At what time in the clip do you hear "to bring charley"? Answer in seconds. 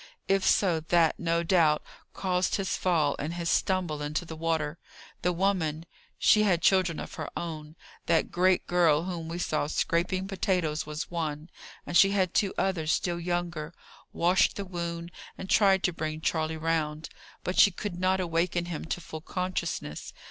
15.83-16.57